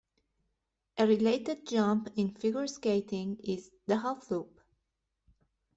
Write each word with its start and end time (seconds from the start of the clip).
A 0.97 1.05
related 1.05 1.67
jump 1.67 2.09
in 2.15 2.29
figure 2.31 2.65
skating 2.65 3.37
is 3.43 3.69
the 3.85 3.97
"half 3.99 4.31
loop". 4.31 4.59